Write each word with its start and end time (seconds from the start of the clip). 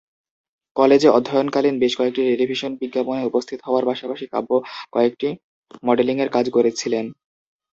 কলেজে 0.75 1.09
অধ্যয়নকালীন 1.09 1.75
বেশ 1.79 1.93
কয়েকটি 1.99 2.21
টেলিভিশন 2.23 2.71
বিজ্ঞাপনে 2.81 3.27
উপস্থিত 3.29 3.59
হওয়ার 3.63 3.87
পাশাপাশি 3.89 4.25
কাব্য 4.33 4.51
কয়েকটি 4.93 5.29
মডেলিংয়ের 5.87 6.33
কাজ 6.35 6.45
করেছিলেন। 6.49 7.05